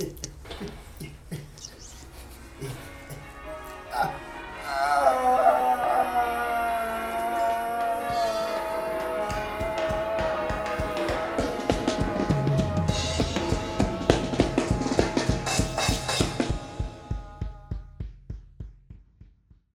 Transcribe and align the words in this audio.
Yeah. 0.00 0.08